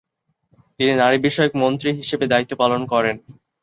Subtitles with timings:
[0.79, 3.15] তিনি নারী বিষয়ক মন্ত্রী হিসেবে দায়িত্ব পালন করেন।